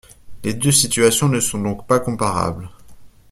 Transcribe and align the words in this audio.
Les 0.43 0.55
deux 0.55 0.71
situations 0.71 1.29
ne 1.29 1.39
sont 1.39 1.59
donc 1.61 1.85
pas 1.85 1.99
comparables. 1.99 2.67